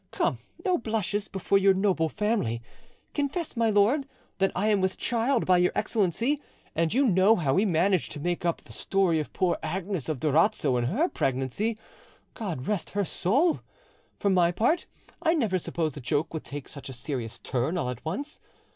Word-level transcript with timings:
Come, 0.09 0.39
no 0.65 0.79
blushes 0.79 1.27
before 1.27 1.59
your 1.59 1.75
noble 1.75 2.09
family; 2.09 2.59
confess, 3.13 3.55
my 3.55 3.69
lord, 3.69 4.07
that 4.39 4.51
I 4.55 4.67
am 4.69 4.81
with 4.81 4.97
child 4.97 5.45
by 5.45 5.59
your 5.59 5.71
Excellency; 5.75 6.41
and 6.73 6.91
you 6.91 7.05
know 7.05 7.35
how 7.35 7.53
we 7.53 7.65
managed 7.65 8.11
to 8.13 8.19
make 8.19 8.43
up 8.43 8.63
the 8.63 8.73
story 8.73 9.19
of 9.19 9.31
poor 9.31 9.59
Agnes 9.61 10.09
of 10.09 10.19
Durazzo 10.19 10.75
and 10.75 10.87
her 10.87 11.07
pregnancy—God 11.07 12.65
rest 12.65 12.89
her 12.89 13.05
soul! 13.05 13.59
For 14.17 14.31
my 14.31 14.51
part, 14.51 14.87
I 15.21 15.35
never 15.35 15.59
supposed 15.59 15.93
the 15.93 16.01
joke 16.01 16.33
would 16.33 16.45
take 16.45 16.67
such 16.67 16.89
a 16.89 16.93
serious 16.93 17.37
turn 17.37 17.77
all 17.77 17.91
at 17.91 18.03
once. 18.03 18.39